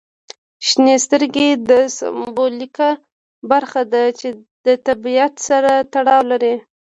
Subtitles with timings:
[0.67, 2.89] شنې سترګې د سمبولیکه
[3.51, 4.27] برخه ده چې
[4.65, 6.55] د طبیعت سره تړاو لري.